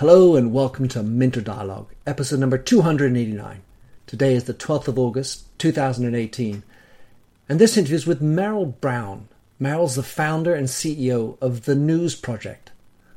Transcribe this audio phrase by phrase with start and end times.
[0.00, 3.60] Hello and welcome to Minter Dialogue, episode number 289.
[4.06, 6.62] Today is the 12th of August, 2018,
[7.50, 9.28] and this interview is with Merrill Brown.
[9.58, 12.70] Merrill's the founder and CEO of The News Project,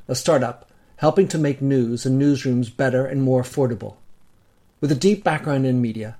[0.08, 3.96] a startup helping to make news and newsrooms better and more affordable.
[4.82, 6.18] With a deep background in media,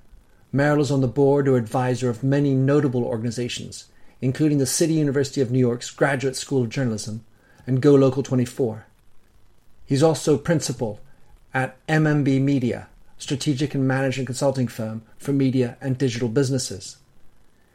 [0.50, 3.88] Merrill is on the board or advisor of many notable organizations,
[4.22, 7.22] including the City University of New York's Graduate School of Journalism
[7.66, 8.86] and Go Local 24.
[9.86, 11.00] He's also principal
[11.52, 12.88] at MMB Media,
[13.18, 16.96] strategic and management consulting firm for media and digital businesses.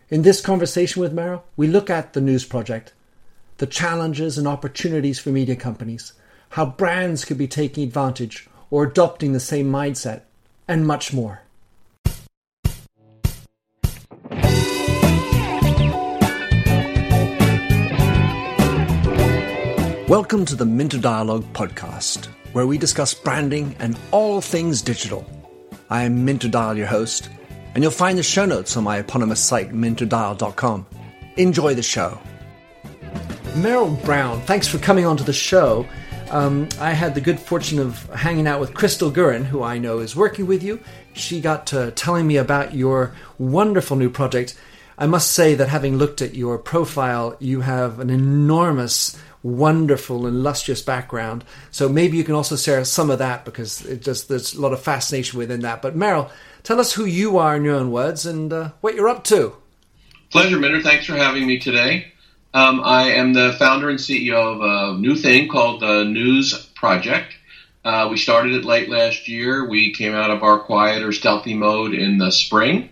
[0.09, 2.93] In this conversation with Merrill, we look at the news project,
[3.57, 6.13] the challenges and opportunities for media companies,
[6.49, 10.21] how brands could be taking advantage or adopting the same mindset,
[10.67, 11.41] and much more.
[20.09, 25.23] Welcome to the Minter Dialogue podcast, where we discuss branding and all things digital.
[25.91, 27.29] I am Minter Dial, your host,
[27.75, 30.87] and you'll find the show notes on my eponymous site, minterdial.com.
[31.37, 32.19] Enjoy the show.
[33.57, 35.85] Merrill Brown, thanks for coming onto the show.
[36.31, 39.99] Um, I had the good fortune of hanging out with Crystal Gurin, who I know
[39.99, 40.79] is working with you.
[41.13, 44.59] She got to telling me about your wonderful new project.
[44.97, 50.43] I must say that having looked at your profile, you have an enormous wonderful, and
[50.43, 51.43] lustrous background.
[51.71, 54.73] So maybe you can also share some of that because it just there's a lot
[54.73, 55.81] of fascination within that.
[55.81, 56.29] But Merrill,
[56.63, 59.55] tell us who you are in your own words and uh, what you're up to.
[60.29, 60.81] Pleasure, Minter.
[60.81, 62.11] Thanks for having me today.
[62.53, 67.33] Um, I am the founder and CEO of a new thing called the News Project.
[67.85, 69.67] Uh, we started it late last year.
[69.69, 72.89] We came out of our quieter, stealthy mode in the spring.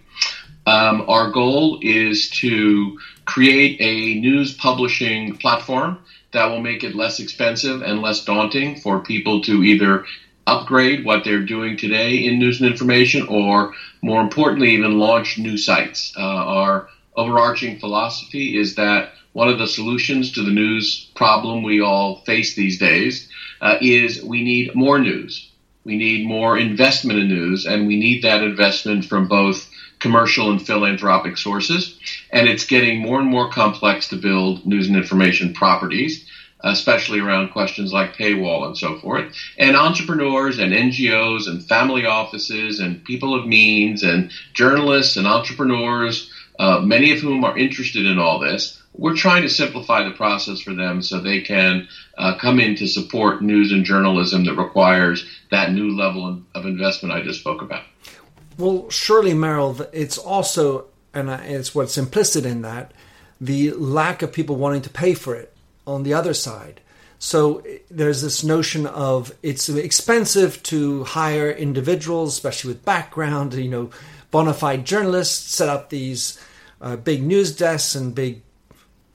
[0.66, 6.00] Um, our goal is to create a news publishing platform
[6.38, 10.06] that will make it less expensive and less daunting for people to either
[10.46, 15.58] upgrade what they're doing today in news and information or more importantly even launch new
[15.58, 16.14] sites.
[16.16, 21.82] Uh, our overarching philosophy is that one of the solutions to the news problem we
[21.82, 23.28] all face these days
[23.62, 25.52] uh, is we need more news.
[25.84, 29.68] We need more investment in news and we need that investment from both
[30.00, 31.98] commercial and philanthropic sources.
[32.32, 36.27] And it's getting more and more complex to build news and information properties,
[36.62, 39.34] especially around questions like paywall and so forth.
[39.58, 46.32] And entrepreneurs and NGOs and family offices and people of means and journalists and entrepreneurs,
[46.60, 50.60] uh, many of whom are interested in all this, we're trying to simplify the process
[50.60, 51.88] for them so they can
[52.18, 57.14] uh, come in to support news and journalism that requires that new level of investment
[57.14, 57.84] I just spoke about.
[58.58, 62.92] Well, surely, Merrill, it's also, and it's what's implicit in that,
[63.40, 65.54] the lack of people wanting to pay for it
[65.88, 66.82] on the other side.
[67.20, 73.90] So there's this notion of it's expensive to hire individuals, especially with background, you know,
[74.30, 76.40] bona fide journalists, set up these
[76.80, 78.44] uh, big news desks and big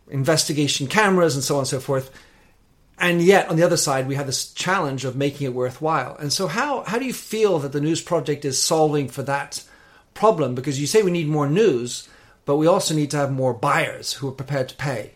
[0.09, 2.11] investigation cameras and so on and so forth.
[2.99, 6.17] And yet on the other side we have this challenge of making it worthwhile.
[6.17, 9.63] And so how how do you feel that the news project is solving for that
[10.13, 10.57] problem?
[10.57, 12.09] Because you say we need more news
[12.45, 15.13] but we also need to have more buyers who are prepared to pay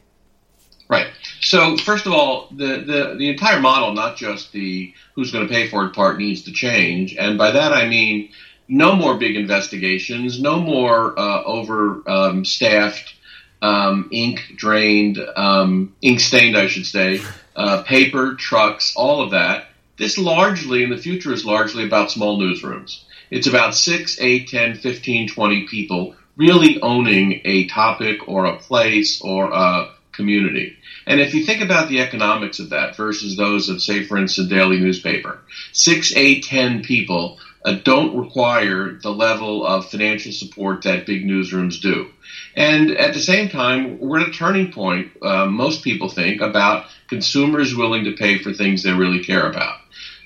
[0.88, 1.08] right
[1.40, 5.52] so first of all the the, the entire model not just the who's going to
[5.52, 8.30] pay for it part needs to change and by that i mean
[8.68, 13.14] no more big investigations no more uh, over um, staffed
[13.62, 17.20] um, ink drained um, ink stained i should say
[17.56, 19.68] uh, paper, trucks, all of that.
[19.98, 23.02] This largely, in the future, is largely about small newsrooms.
[23.30, 29.22] It's about 6, 8, 10, 15, 20 people really owning a topic or a place
[29.22, 30.76] or a community.
[31.06, 34.50] And if you think about the economics of that versus those of, say, for instance,
[34.50, 35.40] a daily newspaper,
[35.72, 41.80] 6, 8, 10 people uh, don't require the level of financial support that big newsrooms
[41.80, 42.08] do.
[42.54, 46.86] And at the same time, we're at a turning point, uh, most people think, about
[47.08, 49.76] consumers willing to pay for things they really care about.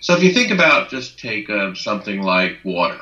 [0.00, 3.00] So if you think about just take uh, something like water.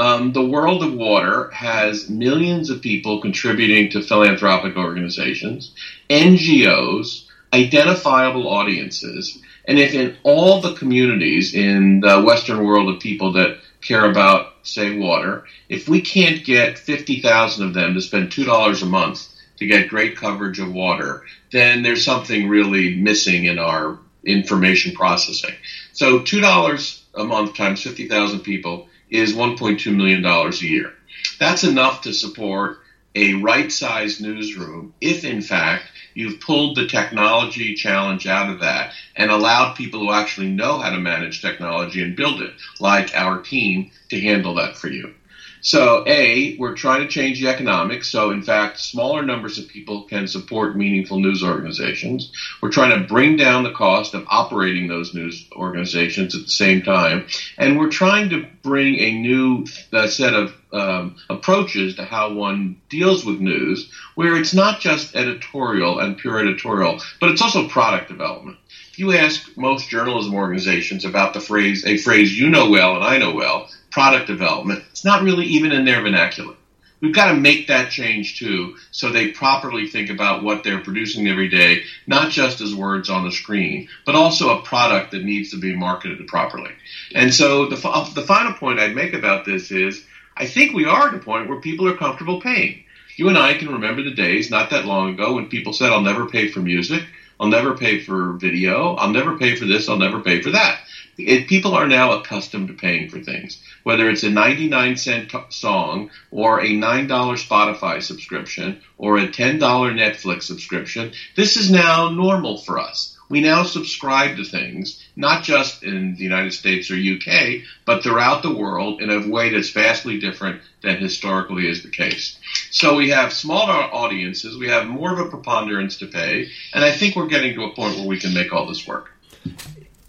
[0.00, 5.74] Um, the world of water has millions of people contributing to philanthropic organizations,
[6.08, 13.32] NGOs, identifiable audiences, and if in all the communities in the Western world of people
[13.32, 18.82] that care about, say, water, if we can't get 50,000 of them to spend $2
[18.82, 23.98] a month to get great coverage of water, then there's something really missing in our
[24.24, 25.54] information processing.
[25.92, 30.92] So $2 a month times 50,000 people is $1.2 million a year.
[31.38, 32.78] That's enough to support
[33.14, 38.92] a right sized newsroom if, in fact, You've pulled the technology challenge out of that
[39.14, 43.38] and allowed people who actually know how to manage technology and build it, like our
[43.38, 45.12] team, to handle that for you.
[45.60, 48.08] So, A, we're trying to change the economics.
[48.08, 52.32] So, in fact, smaller numbers of people can support meaningful news organizations.
[52.62, 56.82] We're trying to bring down the cost of operating those news organizations at the same
[56.82, 57.26] time.
[57.58, 62.80] And we're trying to bring a new uh, set of um, approaches to how one
[62.88, 68.08] deals with news, where it's not just editorial and pure editorial, but it's also product
[68.08, 68.56] development.
[68.92, 73.04] If you ask most journalism organizations about the phrase, a phrase you know well and
[73.04, 76.54] I know well, product development, it's not really even in their vernacular.
[77.00, 81.28] We've got to make that change too, so they properly think about what they're producing
[81.28, 85.50] every day, not just as words on the screen, but also a product that needs
[85.52, 86.72] to be marketed properly.
[87.14, 87.76] And so the,
[88.14, 90.04] the final point I'd make about this is
[90.40, 92.84] I think we are at a point where people are comfortable paying.
[93.16, 96.00] You and I can remember the days not that long ago when people said, I'll
[96.00, 97.02] never pay for music,
[97.38, 100.78] I'll never pay for video, I'll never pay for this, I'll never pay for that.
[101.18, 105.38] It, people are now accustomed to paying for things, whether it's a 99 cent t-
[105.50, 111.12] song or a $9 Spotify subscription or a $10 Netflix subscription.
[111.36, 113.14] This is now normal for us.
[113.30, 118.42] We now subscribe to things, not just in the United States or UK, but throughout
[118.42, 122.38] the world in a way that's vastly different than historically is the case.
[122.70, 126.92] So we have smaller audiences, we have more of a preponderance to pay, and I
[126.92, 129.10] think we're getting to a point where we can make all this work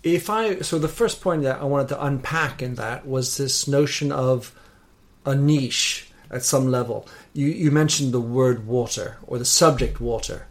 [0.04, 3.68] if I so the first point that I wanted to unpack in that was this
[3.68, 4.54] notion of
[5.26, 7.08] a niche at some level.
[7.34, 10.48] You you mentioned the word water or the subject water.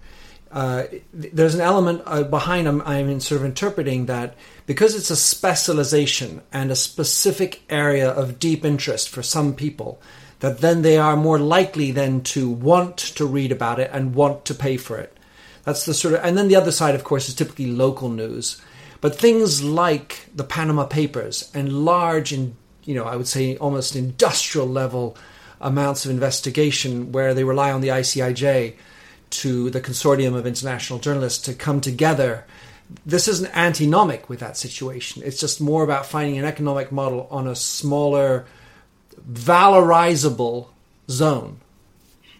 [0.50, 4.34] Uh, there's an element uh, behind I'm, I'm sort of interpreting that
[4.66, 10.00] because it's a specialization and a specific area of deep interest for some people,
[10.40, 14.44] that then they are more likely then to want to read about it and want
[14.46, 15.16] to pay for it.
[15.64, 18.60] That's the sort of, and then the other side, of course, is typically local news
[19.00, 23.96] but things like the Panama Papers and large, in, you know, I would say almost
[23.96, 25.16] industrial level
[25.60, 28.74] amounts of investigation where they rely on the ICIJ
[29.30, 32.44] to the consortium of international journalists to come together.
[33.06, 35.22] This isn't antinomic with that situation.
[35.24, 38.46] It's just more about finding an economic model on a smaller,
[39.30, 40.68] valorizable
[41.08, 41.60] zone.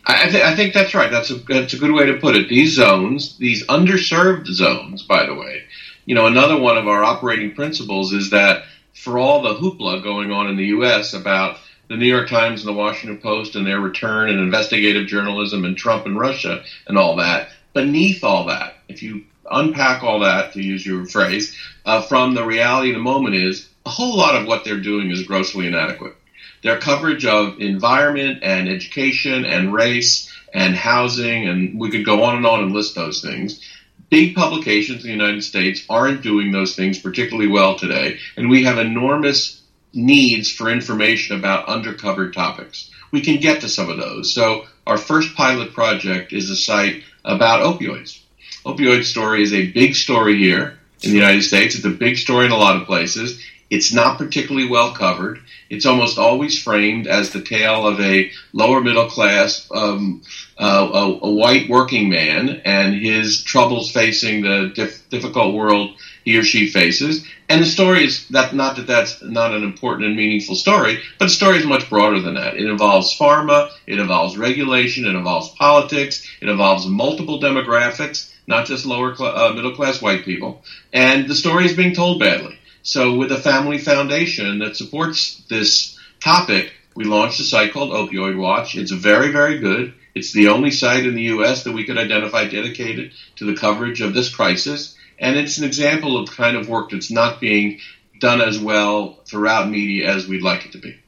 [0.06, 1.10] I, th- I, think that's right.
[1.10, 2.48] That's a, that's a good way to put it.
[2.48, 5.64] These zones, these underserved zones, by the way,
[6.06, 8.64] you know, another one of our operating principles is that
[8.94, 11.14] for all the hoopla going on in the U.S.
[11.14, 11.58] about
[11.90, 15.76] the New York Times and the Washington Post and their return and investigative journalism and
[15.76, 20.62] Trump and Russia and all that, beneath all that, if you unpack all that, to
[20.62, 24.46] use your phrase, uh, from the reality of the moment is a whole lot of
[24.46, 26.14] what they're doing is grossly inadequate.
[26.62, 32.36] Their coverage of environment and education and race and housing, and we could go on
[32.36, 33.68] and on and list those things,
[34.10, 38.62] big publications in the United States aren't doing those things particularly well today, and we
[38.62, 39.59] have enormous
[39.92, 42.90] needs for information about undercover topics.
[43.10, 44.34] We can get to some of those.
[44.34, 48.20] So our first pilot project is a site about opioids.
[48.64, 51.74] Opioid story is a big story here in the United States.
[51.74, 53.42] It's a big story in a lot of places.
[53.70, 55.40] It's not particularly well covered.
[55.70, 60.20] It's almost always framed as the tale of a lower middle class, um,
[60.58, 65.94] uh, a, a, white working man and his troubles facing the dif- difficult world
[66.24, 67.24] he or she faces.
[67.48, 71.26] And the story is that not that that's not an important and meaningful story, but
[71.26, 72.54] the story is much broader than that.
[72.54, 78.84] It involves pharma, it involves regulation, it involves politics, it involves multiple demographics, not just
[78.84, 80.60] lower cl- uh, middle class white people.
[80.92, 82.59] And the story is being told badly.
[82.82, 88.36] So with a family foundation that supports this topic, we launched a site called Opioid
[88.36, 88.76] Watch.
[88.76, 89.94] It's very, very good.
[90.14, 91.64] It's the only site in the U.S.
[91.64, 94.96] that we could identify dedicated to the coverage of this crisis.
[95.18, 97.78] And it's an example of kind of work that's not being
[98.20, 100.98] done as well throughout media as we'd like it to be.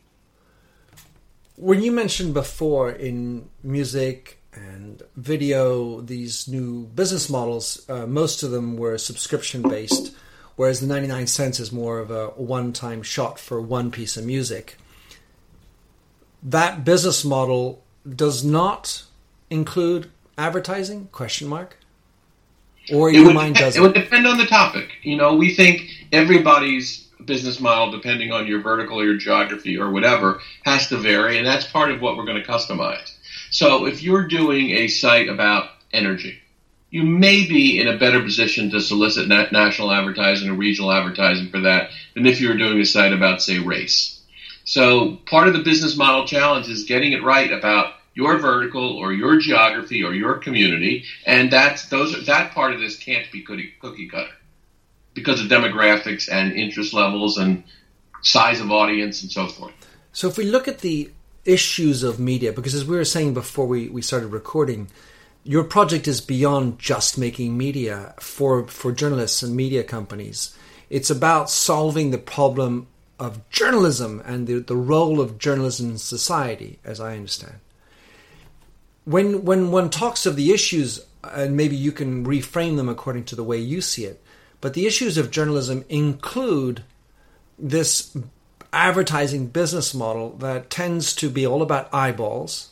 [1.56, 8.50] When you mentioned before in music and video, these new business models, uh, most of
[8.50, 10.14] them were subscription based
[10.56, 14.25] whereas the 99 cents is more of a one time shot for one piece of
[14.25, 14.76] music.
[16.42, 19.04] That business model does not
[19.50, 21.09] include advertising?
[21.12, 21.76] Question mark.
[22.92, 23.78] Or your would, mind does it?
[23.78, 24.90] It would depend on the topic.
[25.02, 29.90] You know, we think everybody's business model, depending on your vertical or your geography or
[29.90, 33.16] whatever, has to vary, and that's part of what we're going to customize.
[33.50, 36.41] So if you're doing a site about energy,
[36.92, 41.61] you may be in a better position to solicit national advertising or regional advertising for
[41.61, 44.20] that than if you were doing a site about, say, race.
[44.64, 49.14] So part of the business model challenge is getting it right about your vertical or
[49.14, 53.72] your geography or your community, and that's those that part of this can't be cookie,
[53.80, 54.34] cookie cutter
[55.14, 57.64] because of demographics and interest levels and
[58.20, 59.72] size of audience and so forth.
[60.12, 61.11] So if we look at the
[61.46, 64.88] issues of media, because as we were saying before we, we started recording,
[65.44, 70.56] your project is beyond just making media for, for journalists and media companies.
[70.88, 72.87] It's about solving the problem
[73.18, 77.54] of journalism and the, the role of journalism in society, as I understand.
[79.04, 83.37] When, when one talks of the issues, and maybe you can reframe them according to
[83.37, 84.22] the way you see it,
[84.61, 86.84] but the issues of journalism include
[87.58, 88.16] this
[88.72, 92.71] advertising business model that tends to be all about eyeballs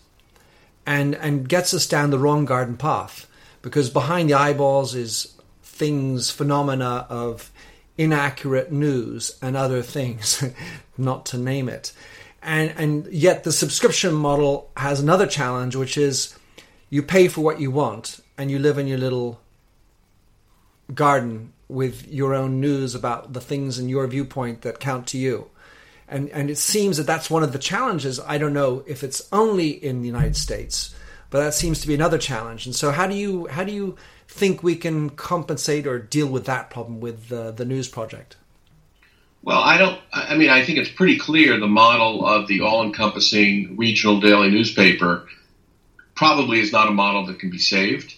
[0.87, 3.27] and and gets us down the wrong garden path.
[3.63, 7.51] Because behind the eyeballs is things phenomena of
[7.99, 10.43] inaccurate news and other things
[10.99, 11.93] not to name it.
[12.43, 16.35] And and yet the subscription model has another challenge which is
[16.89, 19.41] you pay for what you want and you live in your little
[20.95, 25.50] garden with your own news about the things in your viewpoint that count to you
[26.11, 28.21] and and it seems that that's one of the challenges.
[28.21, 30.95] I don't know if it's only in the United States,
[31.31, 32.67] but that seems to be another challenge.
[32.67, 33.97] And so, how do you how do you
[34.29, 38.37] think we can compensate or deal with that problem with the, the news project?
[39.43, 39.99] Well, I don't.
[40.13, 45.27] I mean, I think it's pretty clear the model of the all-encompassing regional daily newspaper
[46.15, 48.15] probably is not a model that can be saved.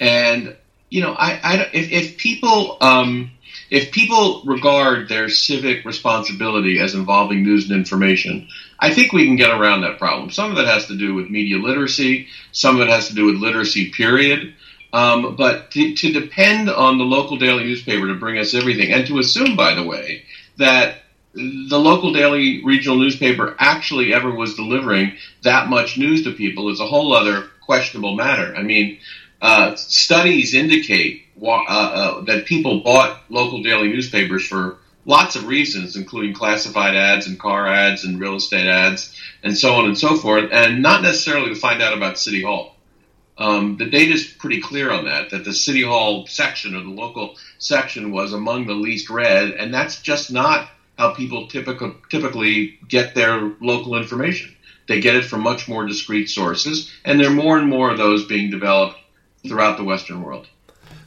[0.00, 0.56] And
[0.88, 3.32] you know, I, I if, if people um,
[3.70, 9.36] if people regard their civic responsibility as involving news and information, I think we can
[9.36, 10.30] get around that problem.
[10.30, 13.26] Some of it has to do with media literacy, some of it has to do
[13.26, 14.54] with literacy, period.
[14.92, 19.06] Um, but to, to depend on the local daily newspaper to bring us everything, and
[19.08, 20.22] to assume, by the way,
[20.58, 21.02] that
[21.34, 26.80] the local daily regional newspaper actually ever was delivering that much news to people is
[26.80, 28.56] a whole other questionable matter.
[28.56, 28.98] I mean,
[29.42, 35.96] uh, studies indicate uh, uh, that people bought local daily newspapers for lots of reasons,
[35.96, 40.16] including classified ads and car ads and real estate ads and so on and so
[40.16, 42.74] forth, and not necessarily to find out about City Hall.
[43.38, 46.88] Um, the data is pretty clear on that, that the City Hall section or the
[46.88, 52.78] local section was among the least read, and that's just not how people typical, typically
[52.88, 54.54] get their local information.
[54.88, 57.98] They get it from much more discrete sources, and there are more and more of
[57.98, 58.98] those being developed
[59.48, 60.48] throughout the Western world.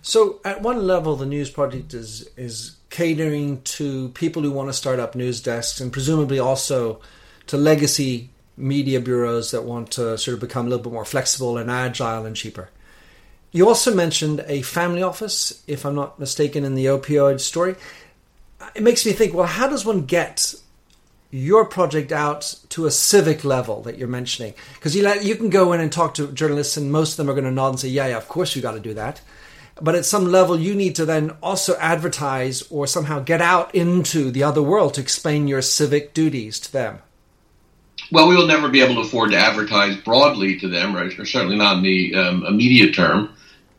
[0.01, 4.73] So, at one level, the news project is is catering to people who want to
[4.73, 7.01] start up news desks, and presumably also
[7.47, 11.57] to legacy media bureaus that want to sort of become a little bit more flexible
[11.57, 12.69] and agile and cheaper.
[13.51, 17.75] You also mentioned a family office, if I'm not mistaken, in the opioid story.
[18.75, 20.53] It makes me think, well, how does one get
[21.31, 24.53] your project out to a civic level that you're mentioning?
[24.75, 27.33] Because you, you can go in and talk to journalists, and most of them are
[27.33, 29.21] going to nod and say, yeah, yeah, of course you got to do that.
[29.81, 34.31] But at some level you need to then also advertise or somehow get out into
[34.31, 36.99] the other world to explain your civic duties to them.
[38.11, 41.55] Well we will never be able to afford to advertise broadly to them or certainly
[41.55, 43.33] not in the um, immediate term.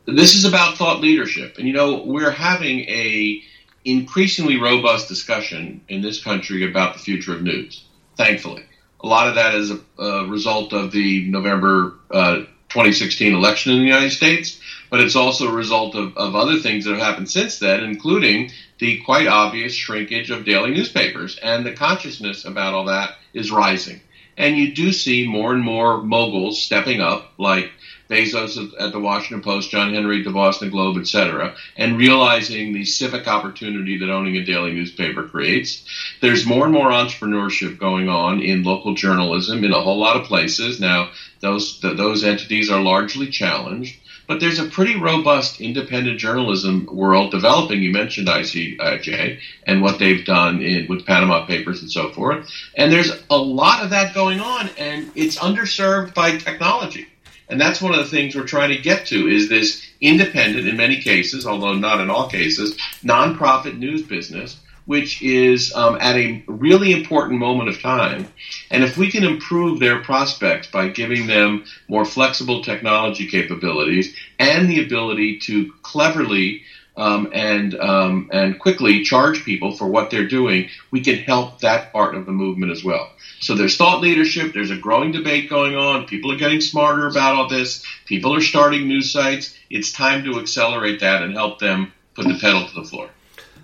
[0.05, 1.57] This is about thought leadership.
[1.57, 3.41] And you know we're having a
[3.85, 7.83] increasingly robust discussion in this country about the future of news
[8.15, 8.63] thankfully
[9.01, 12.35] a lot of that is a, a result of the november uh,
[12.69, 14.61] 2016 election in the united states
[14.91, 18.51] but it's also a result of, of other things that have happened since then, including
[18.77, 21.39] the quite obvious shrinkage of daily newspapers.
[21.41, 24.01] And the consciousness about all that is rising.
[24.37, 27.71] And you do see more and more moguls stepping up, like
[28.11, 32.83] Bezos at the Washington Post, John Henry at the Boston Globe, etc., and realizing the
[32.83, 35.85] civic opportunity that owning a daily newspaper creates.
[36.19, 40.27] There's more and more entrepreneurship going on in local journalism in a whole lot of
[40.27, 40.79] places.
[40.79, 47.31] Now, those those entities are largely challenged, but there's a pretty robust independent journalism world
[47.31, 47.81] developing.
[47.81, 52.49] You mentioned ICIJ and what they've done in, with Panama Papers and so forth.
[52.75, 57.07] And there's a lot of that going on, and it's underserved by technology.
[57.51, 60.77] And that's one of the things we're trying to get to is this independent, in
[60.77, 66.43] many cases, although not in all cases, nonprofit news business which is um, at a
[66.47, 68.27] really important moment of time.
[68.69, 74.69] And if we can improve their prospects by giving them more flexible technology capabilities and
[74.69, 76.63] the ability to cleverly
[76.97, 81.91] um, and um, and quickly charge people for what they're doing, we can help that
[81.91, 83.09] part of the movement as well.
[83.39, 84.53] So there's thought leadership.
[84.53, 86.05] There's a growing debate going on.
[86.05, 87.83] People are getting smarter about all this.
[88.05, 89.55] People are starting news sites.
[89.69, 93.09] It's time to accelerate that and help them put the pedal to the floor.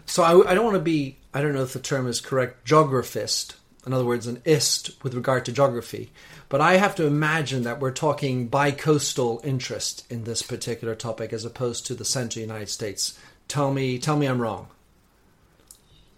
[0.05, 2.65] So I, I don't want to be, I don't know if the term is correct,
[2.65, 3.55] geographist.
[3.85, 6.11] in other words, an IST with regard to geography.
[6.49, 11.43] But I have to imagine that we're talking bi-coastal interest in this particular topic as
[11.43, 13.19] opposed to the central United States.
[13.47, 14.67] Tell me, tell me I'm wrong.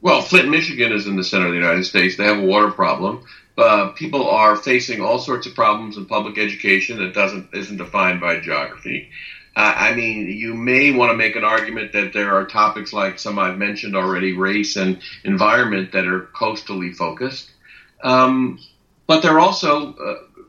[0.01, 2.15] Well, Flint, Michigan is in the center of the United States.
[2.15, 3.25] They have a water problem.
[3.57, 8.21] Uh, people are facing all sorts of problems in public education that doesn't isn't defined
[8.21, 9.09] by geography.
[9.55, 13.19] Uh, I mean, you may want to make an argument that there are topics like
[13.19, 17.51] some I've mentioned already, race and environment, that are coastally focused.
[18.01, 18.59] Um,
[19.09, 20.43] but there are also uh,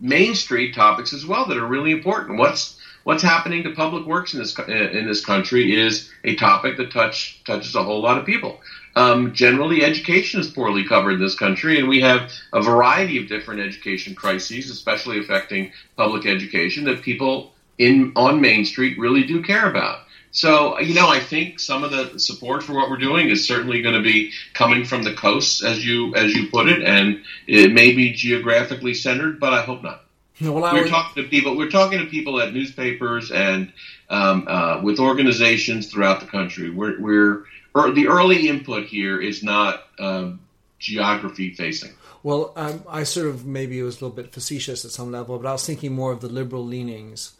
[0.00, 2.38] Main Street topics as well that are really important.
[2.38, 6.90] What's what's happening to public works in this in this country is a topic that
[6.90, 8.60] touch touches a whole lot of people.
[8.96, 13.28] Um, generally, education is poorly covered in this country, and we have a variety of
[13.28, 19.42] different education crises, especially affecting public education, that people in on Main Street really do
[19.42, 19.98] care about.
[20.30, 23.82] So, you know, I think some of the support for what we're doing is certainly
[23.82, 27.72] going to be coming from the coasts, as you as you put it, and it
[27.72, 30.04] may be geographically centered, but I hope not.
[30.40, 30.88] Well, we're would...
[30.88, 31.56] talking to people.
[31.56, 33.72] We're talking to people at newspapers and
[34.10, 36.70] um, uh, with organizations throughout the country.
[36.70, 37.44] We're, we're
[37.76, 40.40] er, the early input here is not um,
[40.78, 41.92] geography facing.
[42.22, 45.38] Well, um, I sort of maybe it was a little bit facetious at some level,
[45.38, 47.32] but I was thinking more of the liberal leanings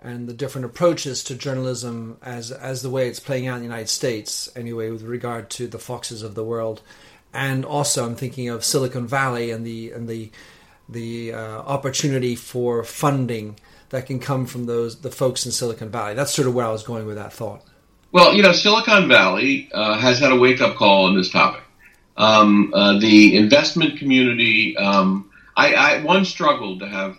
[0.00, 3.66] and the different approaches to journalism as as the way it's playing out in the
[3.68, 6.82] United States, anyway, with regard to the Foxes of the world,
[7.32, 10.30] and also I'm thinking of Silicon Valley and the and the
[10.88, 13.58] the uh, opportunity for funding
[13.90, 16.14] that can come from those the folks in Silicon Valley.
[16.14, 17.62] That's sort of where I was going with that thought.
[18.12, 21.62] Well, you know, Silicon Valley uh, has had a wake up call on this topic.
[22.16, 27.18] Um, uh, the investment community, um, I, I once struggled to have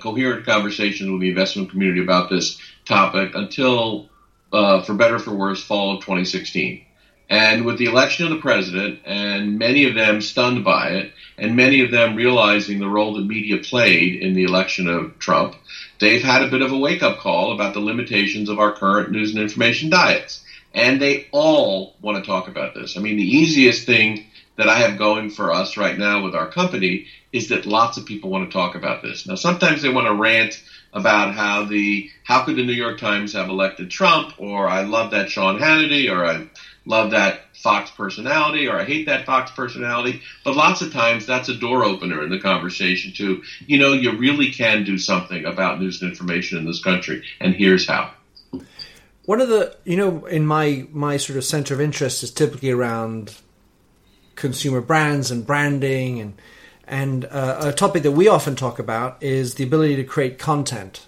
[0.00, 4.08] coherent conversations with the investment community about this topic until,
[4.52, 6.84] uh, for better or for worse, fall of 2016.
[7.28, 11.56] And with the election of the president, and many of them stunned by it, and
[11.56, 15.56] many of them realizing the role that media played in the election of Trump,
[16.00, 19.10] they've had a bit of a wake up call about the limitations of our current
[19.10, 20.44] news and information diets.
[20.74, 22.96] And they all want to talk about this.
[22.96, 26.50] I mean, the easiest thing that I have going for us right now with our
[26.50, 29.26] company is that lots of people want to talk about this.
[29.26, 33.32] Now, sometimes they want to rant about how the how could the New York Times
[33.32, 36.46] have elected Trump, or I love that Sean Hannity, or I
[36.86, 40.22] love that Fox personality, or I hate that Fox personality.
[40.44, 44.16] But lots of times that's a door opener in the conversation to, you know, you
[44.16, 48.12] really can do something about news and information in this country, and here's how.
[49.24, 52.70] One of the, you know, in my my sort of center of interest is typically
[52.70, 53.34] around
[54.36, 56.34] consumer brands and branding and
[56.86, 61.06] and uh, a topic that we often talk about is the ability to create content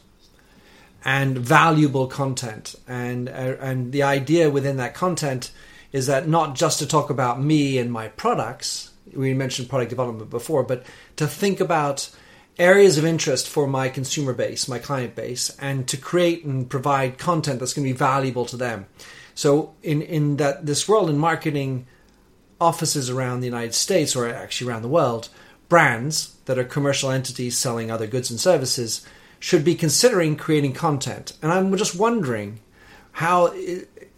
[1.07, 2.75] and valuable content.
[2.89, 5.53] And uh, and the idea within that content
[5.93, 10.29] is that not just to talk about me and my products we mentioned product development
[10.29, 10.85] before but
[11.15, 12.11] to think about
[12.59, 17.17] areas of interest for my consumer base my client base and to create and provide
[17.17, 18.87] content that's going to be valuable to them.
[19.35, 21.87] So in in that this world in marketing
[22.61, 25.29] offices around the United States or actually around the world,
[25.69, 29.07] brands that are commercial entities selling other goods and services
[29.39, 31.33] should be considering creating content.
[31.43, 32.61] And I'm just wondering
[33.13, 33.53] how,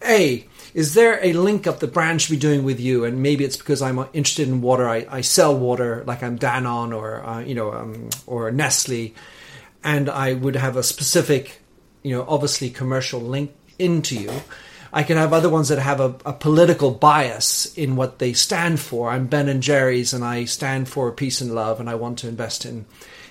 [0.05, 3.03] A, is there a link up the brand should be doing with you?
[3.03, 4.87] And maybe it's because I'm interested in water.
[4.87, 9.13] I, I sell water like I'm Danone or, uh, you know, um, or Nestle.
[9.83, 11.61] And I would have a specific,
[12.03, 14.31] you know, obviously commercial link into you.
[14.91, 18.79] I can have other ones that have a, a, political bias in what they stand
[18.79, 19.09] for.
[19.09, 22.27] I'm Ben and Jerry's, and I stand for peace and love, and I want to
[22.27, 22.85] invest in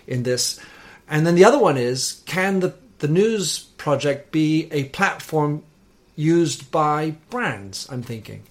[0.07, 0.61] in this.
[1.09, 5.65] And then the other one is: can the the news project be a platform
[6.15, 7.89] used by brands?
[7.91, 8.45] I'm thinking.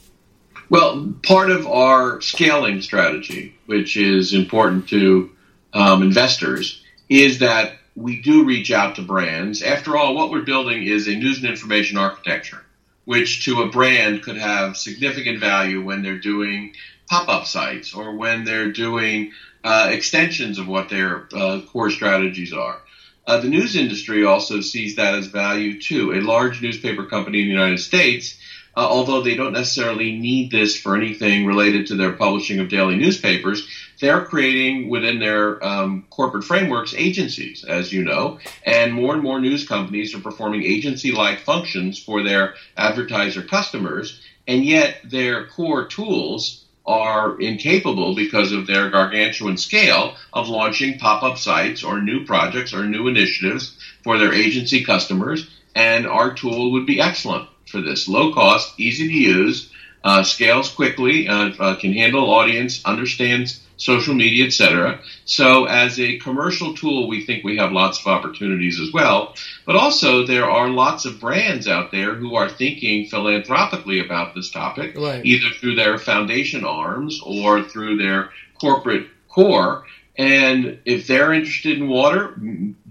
[0.70, 5.32] Well, part of our scaling strategy, which is important to
[5.72, 9.62] um, investors, is that we do reach out to brands.
[9.62, 12.64] After all, what we're building is a news and information architecture
[13.08, 16.74] which to a brand could have significant value when they're doing
[17.10, 19.32] pop-up sites or when they're doing
[19.64, 22.82] uh, extensions of what their uh, core strategies are.
[23.26, 26.12] Uh, the news industry also sees that as value too.
[26.12, 28.38] A large newspaper company in the United States,
[28.76, 32.98] uh, although they don't necessarily need this for anything related to their publishing of daily
[32.98, 33.66] newspapers,
[34.00, 39.40] they're creating within their um, corporate frameworks agencies, as you know, and more and more
[39.40, 46.66] news companies are performing agency-like functions for their advertiser customers, and yet their core tools
[46.86, 52.86] are incapable because of their gargantuan scale of launching pop-up sites or new projects or
[52.86, 58.08] new initiatives for their agency customers, and our tool would be excellent for this.
[58.08, 59.70] Low cost, easy to use,
[60.04, 65.00] uh, scales quickly, uh, uh, can handle audience, understands social media, etc.
[65.26, 69.36] So, as a commercial tool, we think we have lots of opportunities as well.
[69.66, 74.50] But also, there are lots of brands out there who are thinking philanthropically about this
[74.50, 75.24] topic, right.
[75.26, 79.86] either through their foundation arms or through their corporate core.
[80.18, 82.36] And if they're interested in water,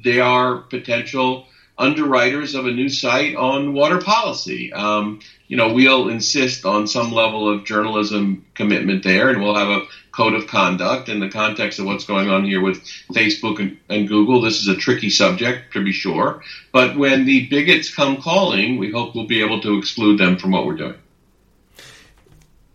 [0.05, 4.73] they are potential underwriters of a new site on water policy.
[4.73, 9.69] Um, you know, we'll insist on some level of journalism commitment there, and we'll have
[9.69, 9.83] a
[10.17, 14.09] code of conduct in the context of what's going on here with Facebook and, and
[14.09, 14.41] Google.
[14.41, 16.43] This is a tricky subject, to be sure.
[16.73, 20.53] But when the bigots come calling, we hope we'll be able to exclude them from
[20.53, 20.95] what we're doing.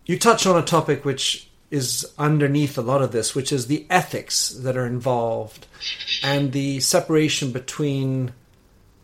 [0.06, 3.86] You touch on a topic which is underneath a lot of this, which is the
[3.90, 5.66] ethics that are involved
[6.22, 8.32] and the separation between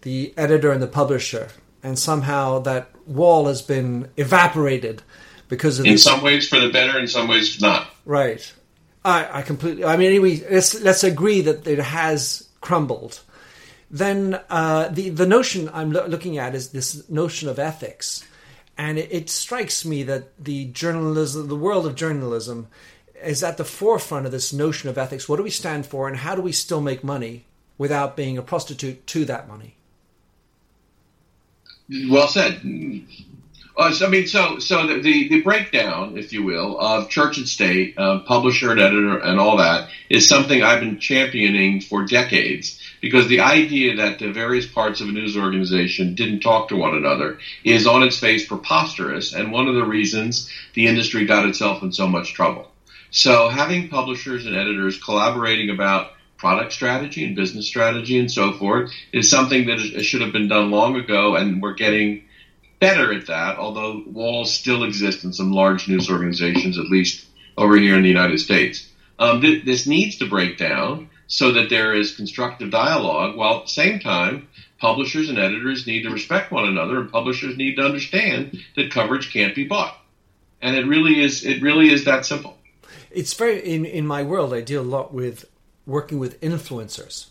[0.02, 1.48] the editor and the publisher.
[1.82, 5.02] And somehow that wall has been evaporated
[5.48, 7.90] because of in some ways for the better, in some ways not.
[8.04, 8.52] Right.
[9.04, 9.84] I, I completely.
[9.84, 13.20] I mean, anyway, let's let's agree that it has crumbled.
[13.90, 18.24] Then uh, the the notion I'm lo- looking at is this notion of ethics,
[18.76, 22.66] and it, it strikes me that the journalism, the world of journalism,
[23.22, 25.28] is at the forefront of this notion of ethics.
[25.28, 27.46] What do we stand for, and how do we still make money
[27.78, 29.76] without being a prostitute to that money?
[32.10, 32.60] Well said.
[33.78, 37.38] Uh, so, I mean, so so the, the, the breakdown, if you will, of church
[37.38, 42.04] and state, uh, publisher and editor, and all that is something I've been championing for
[42.04, 42.82] decades.
[43.00, 46.96] Because the idea that the various parts of a news organization didn't talk to one
[46.96, 51.80] another is on its face preposterous, and one of the reasons the industry got itself
[51.80, 52.68] in so much trouble.
[53.12, 58.90] So having publishers and editors collaborating about product strategy and business strategy and so forth
[59.12, 62.24] is something that should have been done long ago, and we're getting
[62.78, 67.76] better at that, although walls still exist in some large news organizations, at least over
[67.76, 68.88] here in the United States.
[69.18, 73.62] Um, th- this needs to break down so that there is constructive dialogue, while at
[73.64, 77.82] the same time, publishers and editors need to respect one another, and publishers need to
[77.82, 79.96] understand that coverage can't be bought.
[80.62, 81.44] And it really is.
[81.44, 82.56] It really is that simple.
[83.10, 84.52] It's very in in my world.
[84.52, 85.44] I deal a lot with
[85.86, 87.26] working with influencers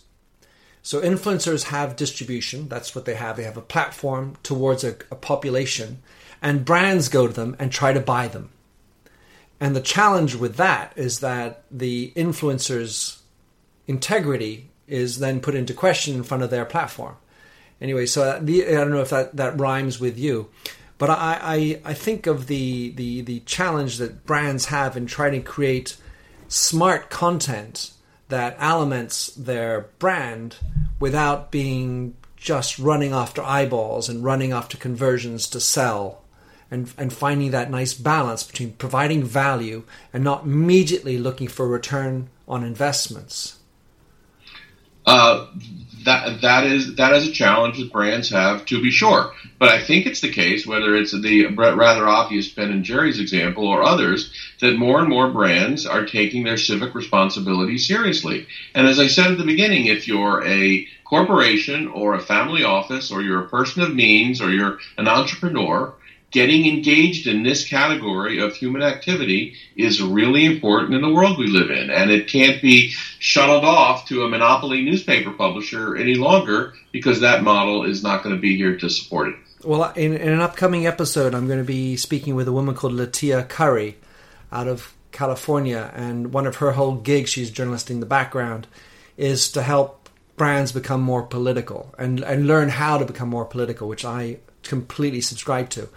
[0.88, 2.70] so influencers have distribution.
[2.70, 3.36] That's what they have.
[3.36, 6.02] They have a platform towards a, a population,
[6.42, 8.52] and brands go to them and try to buy them.
[9.60, 13.22] And the challenge with that is that the influencer's
[13.86, 17.18] integrity is then put into question in front of their platform.
[17.82, 20.48] Anyway, so uh, the, I don't know if that, that rhymes with you,
[20.98, 25.34] but I, I, I think of the, the, the challenge that brands have in trying
[25.34, 25.98] to create
[26.48, 27.92] smart content
[28.30, 30.56] that aliments their brand
[31.00, 36.24] without being just running after eyeballs and running after conversions to sell
[36.70, 39.84] and, and finding that nice balance between providing value
[40.14, 43.57] and not immediately looking for return on investments.
[45.08, 45.48] Uh,
[46.04, 49.34] that that is that is a challenge that brands have to be sure.
[49.60, 53.68] But I think it's the case, whether it's the rather obvious Ben and Jerry's example
[53.68, 58.48] or others, that more and more brands are taking their civic responsibility seriously.
[58.74, 63.12] And as I said at the beginning, if you're a corporation or a family office
[63.12, 65.94] or you're a person of means or you're an entrepreneur,
[66.32, 71.48] getting engaged in this category of human activity is really important in the world we
[71.48, 71.90] live in.
[71.90, 77.44] And it can't be shuttled off to a monopoly newspaper publisher any longer because that
[77.44, 79.36] model is not going to be here to support it.
[79.64, 82.94] Well, in, in an upcoming episode, I'm going to be speaking with a woman called
[82.94, 83.98] Latia Curry
[84.52, 85.92] out of California.
[85.96, 88.68] And one of her whole gigs, she's journalist in the background,
[89.16, 93.88] is to help brands become more political and, and learn how to become more political,
[93.88, 95.90] which I completely subscribe to.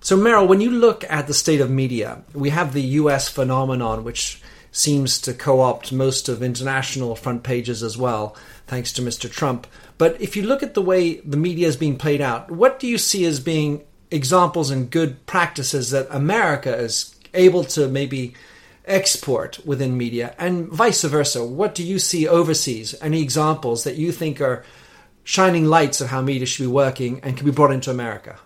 [0.00, 4.04] So, Merrill, when you look at the state of media, we have the US phenomenon,
[4.04, 9.30] which seems to co opt most of international front pages as well, thanks to Mr.
[9.30, 9.66] Trump.
[9.96, 12.86] But if you look at the way the media is being played out, what do
[12.86, 18.34] you see as being examples and good practices that America is able to maybe
[18.84, 21.44] export within media, and vice versa?
[21.44, 22.94] What do you see overseas?
[23.00, 24.64] Any examples that you think are
[25.24, 28.38] shining lights of how media should be working and can be brought into America?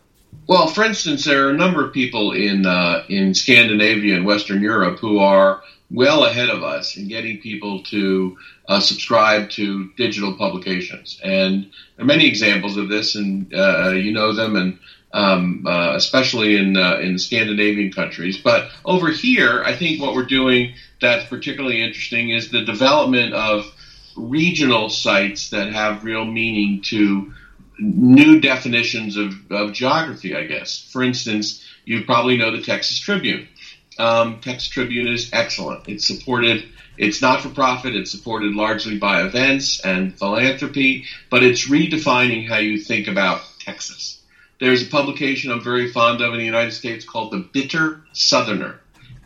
[0.46, 4.62] Well, for instance, there are a number of people in uh, in Scandinavia and Western
[4.62, 8.36] Europe who are well ahead of us in getting people to
[8.68, 14.12] uh, subscribe to digital publications, and there are many examples of this, and uh, you
[14.12, 14.78] know them, and
[15.12, 18.38] um, uh, especially in uh, in Scandinavian countries.
[18.38, 23.64] But over here, I think what we're doing that's particularly interesting is the development of
[24.18, 27.32] regional sites that have real meaning to
[27.78, 30.88] new definitions of, of geography, I guess.
[30.92, 33.48] For instance, you probably know the Texas Tribune.
[33.98, 35.88] Um, Texas Tribune is excellent.
[35.88, 36.64] It's supported.
[36.96, 37.94] It's not for profit.
[37.94, 44.18] It's supported largely by events and philanthropy, but it's redefining how you think about Texas.
[44.60, 48.80] There's a publication I'm very fond of in the United States called The Bitter Southerner.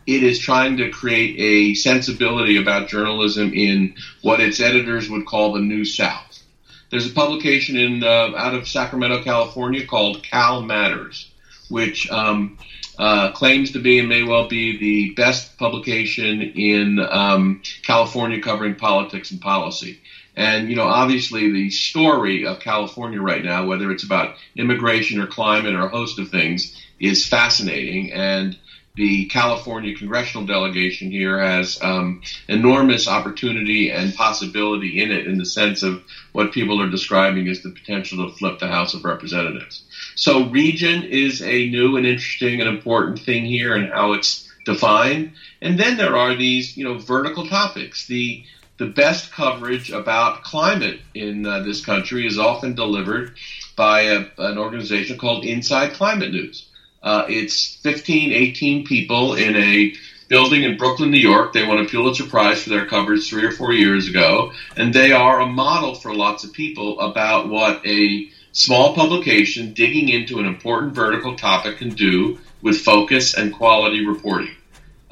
[0.05, 5.53] It is trying to create a sensibility about journalism in what its editors would call
[5.53, 6.41] the New South.
[6.89, 11.31] There's a publication in uh, out of Sacramento, California called Cal Matters
[11.73, 12.57] which um,
[12.99, 18.75] uh, claims to be and may well be the best publication in um, California covering
[18.75, 19.99] politics and policy.
[20.35, 25.27] And, you know, obviously the story of California right now, whether it's about immigration or
[25.27, 28.11] climate or a host of things, is fascinating.
[28.13, 28.57] And
[28.95, 35.45] the California congressional delegation here has um, enormous opportunity and possibility in it in the
[35.45, 39.83] sense of what people are describing as the potential to flip the House of Representatives.
[40.15, 45.33] So region is a new and interesting and important thing here and how it's defined.
[45.59, 48.05] And then there are these, you know, vertical topics.
[48.07, 48.43] The
[48.77, 53.35] the best coverage about climate in uh, this country is often delivered
[53.75, 56.65] by a, an organization called Inside Climate News.
[57.03, 59.93] Uh, it's 15, 18 people in a
[60.29, 61.51] building in Brooklyn, New York.
[61.51, 65.11] They won a Pulitzer Prize for their coverage three or four years ago, and they
[65.11, 70.45] are a model for lots of people about what a small publication digging into an
[70.45, 74.55] important vertical topic can do with focus and quality reporting.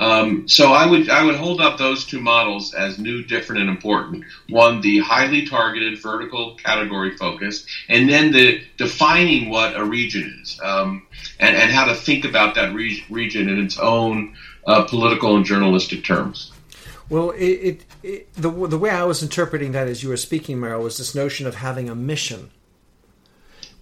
[0.02, 3.70] Um, so I would I would hold up those two models as new, different, and
[3.70, 4.26] important.
[4.50, 10.60] One, the highly targeted vertical category focus, and then the defining what a region is,
[10.64, 11.06] um,
[11.40, 14.36] and, and how to think about that re- region in its own
[14.66, 16.52] uh, political and journalistic terms.
[17.08, 20.60] Well, it, it, it, the the way I was interpreting that as you were speaking,
[20.60, 22.50] Merrill, was this notion of having a mission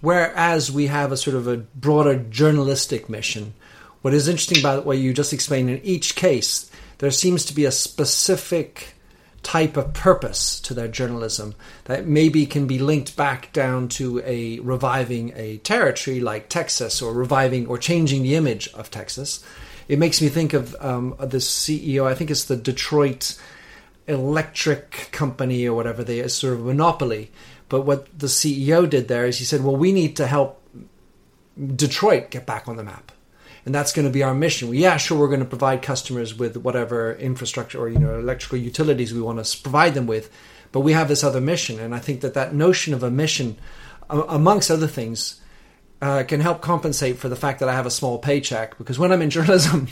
[0.02, 3.54] Whereas we have a sort of a broader journalistic mission.
[4.02, 7.66] What is interesting about what you just explained in each case, there seems to be
[7.66, 8.96] a specific
[9.42, 14.60] type of purpose to their journalism that maybe can be linked back down to a
[14.60, 19.44] reviving a territory like Texas or reviving or changing the image of Texas.
[19.88, 23.40] It makes me think of um, this CEO, I think it's the Detroit
[24.08, 27.32] Electric Company or whatever they are, sort of a monopoly
[27.70, 30.62] but what the CEO did there is he said, well, we need to help
[31.76, 33.12] Detroit get back on the map.
[33.66, 34.74] And that's going to be our mission.
[34.74, 39.14] Yeah, sure, we're going to provide customers with whatever infrastructure or you know electrical utilities
[39.14, 40.32] we want to provide them with,
[40.72, 41.80] but we have this other mission.
[41.80, 43.58] And I think that that notion of a mission,
[44.10, 45.42] amongst other things,
[46.02, 48.78] uh, can help compensate for the fact that I have a small paycheck.
[48.78, 49.88] Because when I'm in journalism,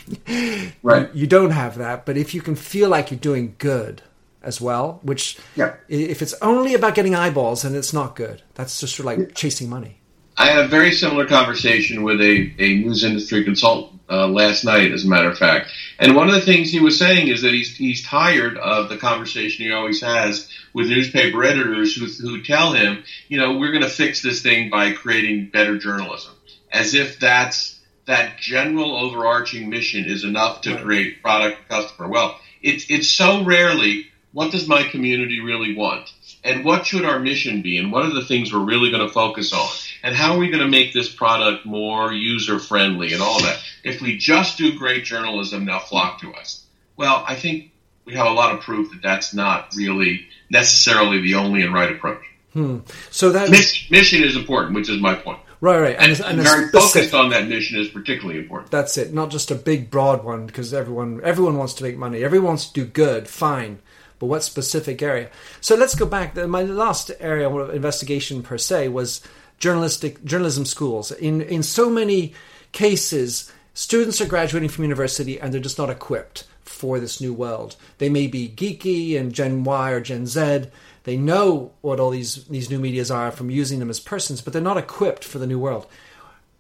[0.82, 1.14] right.
[1.14, 2.06] you, you don't have that.
[2.06, 4.02] But if you can feel like you're doing good,
[4.48, 5.76] as well, which yeah.
[5.90, 8.42] if it's only about getting eyeballs, then it's not good.
[8.56, 10.00] That's just sort of like chasing money.
[10.39, 14.91] I had a very similar conversation with a, a news industry consultant uh, last night,
[14.91, 15.71] as a matter of fact.
[15.97, 18.97] And one of the things he was saying is that he's, he's tired of the
[18.97, 23.84] conversation he always has with newspaper editors who, who tell him, you know, we're going
[23.84, 26.34] to fix this thing by creating better journalism,
[26.71, 32.08] as if that's that general overarching mission is enough to create product customer.
[32.08, 36.13] Well, it's it's so rarely what does my community really want?
[36.43, 37.78] And what should our mission be?
[37.80, 39.67] And what are the things we're really going to focus on?
[40.08, 43.60] And how are we going to make this product more user friendly and all that?
[43.84, 46.63] If we just do great journalism, they'll flock to us.
[46.96, 47.74] Well, I think
[48.06, 51.91] we have a lot of proof that that's not really necessarily the only and right
[51.91, 52.22] approach.
[52.54, 52.78] Hmm.
[53.12, 55.39] So that mission is important, which is my point.
[55.60, 58.72] Right, right, and, and, and very focused on that mission is particularly important.
[58.72, 62.24] That's it, not just a big, broad one, because everyone everyone wants to make money,
[62.24, 63.80] everyone wants to do good, fine
[64.20, 65.30] but what specific area?
[65.62, 66.36] So let's go back.
[66.36, 69.22] My last area of investigation per se was
[69.58, 71.12] journalistic journalism schools.
[71.12, 72.34] In in so many
[72.72, 77.76] cases, students are graduating from university and they're just not equipped for this new world.
[77.98, 80.65] They may be geeky and Gen Y or Gen Z.
[81.04, 84.54] They know what all these these new medias are from using them as persons, but
[84.54, 85.88] they're not equipped for the new world.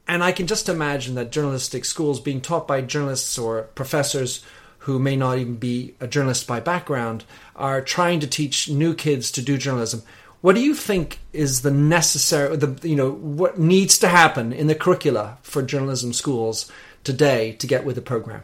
[0.07, 4.41] And I can just imagine that journalistic schools being taught by journalists or professors
[4.79, 7.25] who may not even be a journalist by background
[7.57, 10.01] are trying to teach new kids to do journalism.
[10.41, 14.67] What do you think is the necessary, the you know, what needs to happen in
[14.67, 16.71] the curricula for journalism schools
[17.03, 18.43] today to get with the program?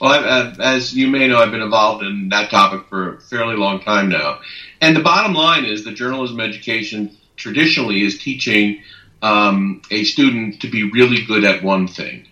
[0.00, 3.56] Well, I, as you may know, I've been involved in that topic for a fairly
[3.56, 4.40] long time now.
[4.80, 8.82] And the bottom line is that journalism education traditionally is teaching
[9.22, 12.28] um, a student to be really good at one thing.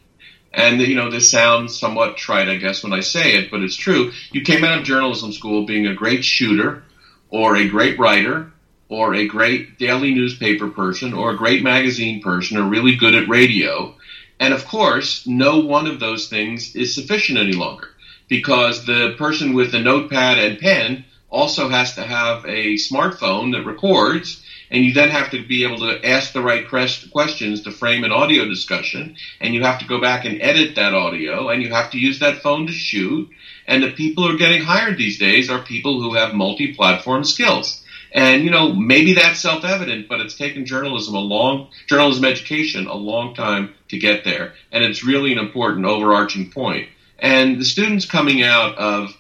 [0.53, 3.77] And, you know, this sounds somewhat trite, I guess, when I say it, but it's
[3.77, 4.13] true.
[4.31, 6.85] You came out of journalism school being a great shooter
[7.31, 8.53] or a great writer
[8.89, 13.29] or a great daily newspaper person or a great magazine person or really good at
[13.29, 13.95] radio.
[14.39, 17.89] And of course, no one of those things is sufficient any longer
[18.29, 23.65] because the person with the notepad and pen also has to have a smartphone that
[23.65, 28.05] records and you then have to be able to ask the right questions to frame
[28.05, 31.71] an audio discussion and you have to go back and edit that audio and you
[31.71, 33.29] have to use that phone to shoot
[33.67, 37.81] and the people who are getting hired these days are people who have multi-platform skills
[38.17, 42.95] and you know maybe that's self-evident but it's taken journalism a long journalism education a
[42.95, 46.89] long time to get there and it's really an important overarching point.
[47.21, 49.15] and the students coming out of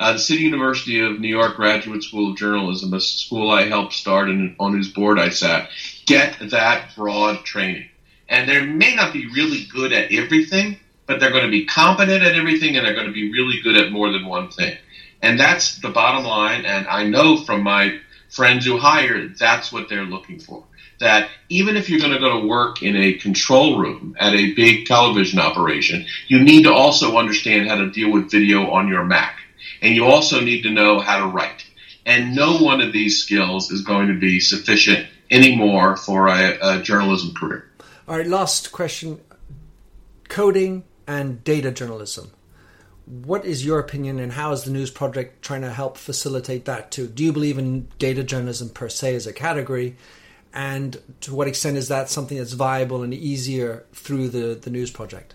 [0.00, 3.92] uh, the City University of New York Graduate School of Journalism, a school I helped
[3.92, 5.68] start and on whose board I sat,
[6.06, 7.86] get that broad training.
[8.26, 12.22] And they may not be really good at everything, but they're going to be competent
[12.22, 14.74] at everything and they're going to be really good at more than one thing.
[15.20, 16.64] And that's the bottom line.
[16.64, 20.64] And I know from my friends who hire, that's what they're looking for.
[20.98, 24.52] That even if you're going to go to work in a control room at a
[24.54, 29.04] big television operation, you need to also understand how to deal with video on your
[29.04, 29.40] Mac
[29.82, 31.64] and you also need to know how to write.
[32.06, 36.82] And no one of these skills is going to be sufficient anymore for a, a
[36.82, 37.70] journalism career.
[38.08, 39.20] All right, last question
[40.28, 42.30] coding and data journalism.
[43.10, 46.92] What is your opinion, and how is the News Project trying to help facilitate that
[46.92, 47.08] too?
[47.08, 49.96] Do you believe in data journalism per se as a category?
[50.54, 54.92] And to what extent is that something that's viable and easier through the, the News
[54.92, 55.34] Project?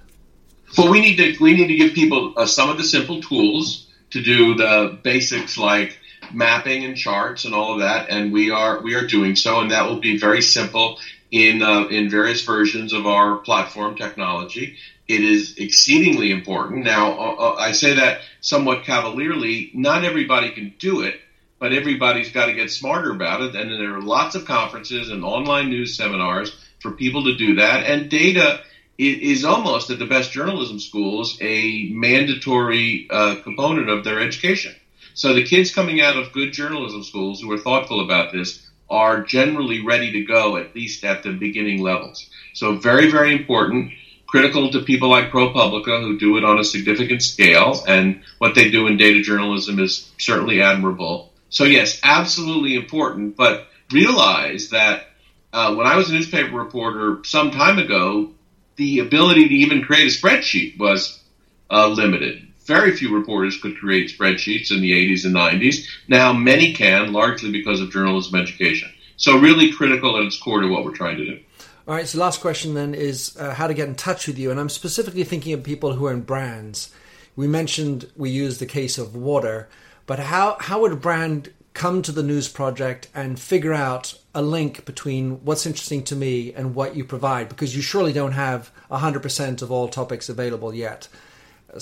[0.77, 3.87] Well, we need to we need to give people uh, some of the simple tools
[4.11, 5.99] to do the basics like
[6.33, 9.71] mapping and charts and all of that, and we are we are doing so, and
[9.71, 10.97] that will be very simple
[11.35, 14.77] in uh, in various versions of our platform technology.
[15.05, 16.85] It is exceedingly important.
[16.85, 19.69] Now, uh, uh I say that somewhat cavalierly.
[19.73, 21.19] Not everybody can do it,
[21.59, 23.53] but everybody's got to get smarter about it.
[23.53, 27.85] And there are lots of conferences and online news seminars for people to do that.
[27.85, 28.61] And data
[28.97, 34.73] is almost at the best journalism schools a mandatory uh, component of their education.
[35.15, 39.23] So the kids coming out of good journalism schools who are thoughtful about this are
[39.23, 42.29] generally ready to go at least at the beginning levels.
[42.53, 43.91] So very, very important,
[44.27, 48.69] critical to people like ProPublica who do it on a significant scale, and what they
[48.69, 51.31] do in data journalism is certainly admirable.
[51.49, 55.07] So yes, absolutely important, but realize that
[55.53, 58.31] uh, when I was a newspaper reporter some time ago,
[58.75, 61.19] the ability to even create a spreadsheet was
[61.71, 62.45] uh, limited.
[62.65, 65.85] Very few reporters could create spreadsheets in the 80s and 90s.
[66.07, 68.91] Now many can, largely because of journalism education.
[69.17, 71.39] So really critical at its core to what we're trying to do.
[71.87, 72.07] All right.
[72.07, 74.69] So last question then is uh, how to get in touch with you, and I'm
[74.69, 76.91] specifically thinking of people who are in brands.
[77.35, 79.69] We mentioned we use the case of water,
[80.07, 84.41] but how how would a brand come to the news project and figure out a
[84.41, 88.71] link between what's interesting to me and what you provide because you surely don't have
[88.89, 91.09] 100% of all topics available yet.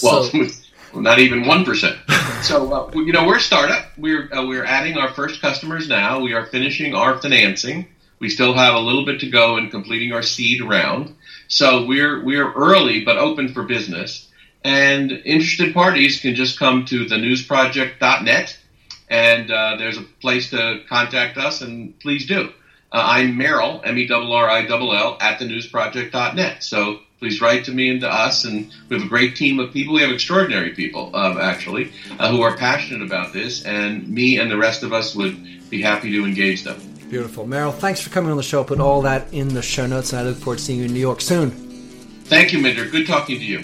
[0.01, 0.27] Well,
[0.95, 2.43] not even 1%.
[2.43, 3.85] so, uh, you know, we're a startup.
[3.97, 6.21] We're, uh, we're adding our first customers now.
[6.21, 7.87] We are finishing our financing.
[8.19, 11.15] We still have a little bit to go in completing our seed round.
[11.47, 14.29] So we're, we're early but open for business.
[14.63, 18.57] And interested parties can just come to thenewsproject.net
[19.13, 22.51] and uh, there's a place to contact us, and please do.
[22.91, 26.63] Uh, I'm Merrill, M-E-R-R-I-L-L, at thenewsproject.net.
[26.63, 29.71] So please write to me and to us, and we have a great team of
[29.71, 29.93] people.
[29.93, 34.51] We have extraordinary people, uh, actually, uh, who are passionate about this, and me and
[34.51, 36.81] the rest of us would be happy to engage them.
[37.09, 37.47] Beautiful.
[37.47, 38.59] Merrill, thanks for coming on the show.
[38.59, 40.85] I'll put all that in the show notes, and I look forward to seeing you
[40.85, 41.51] in New York soon.
[42.25, 42.89] Thank you, Minter.
[42.89, 43.63] Good talking to you.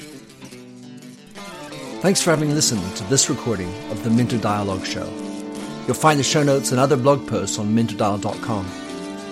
[2.00, 5.06] Thanks for having listened to this recording of the Minter Dialogue Show.
[5.86, 8.66] You'll find the show notes and other blog posts on minterdial.com.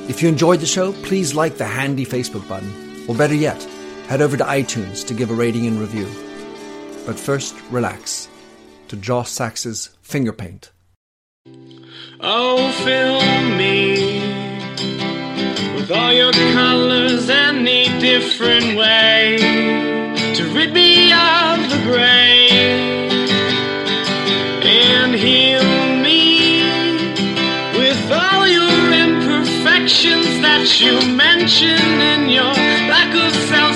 [0.09, 3.65] If you enjoyed the show, please like the handy Facebook button, or better yet,
[4.07, 6.07] head over to iTunes to give a rating and review.
[7.05, 8.29] But first, relax
[8.87, 10.71] to Josh Sachs's Finger Paint.
[12.19, 13.21] Oh, fill
[13.57, 14.19] me
[15.75, 19.37] with all your colors any different way
[20.35, 22.36] to rid me of the gray
[30.57, 32.53] that you mention in your
[32.89, 33.75] lack of self